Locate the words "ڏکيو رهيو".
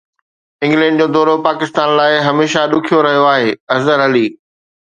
2.75-3.25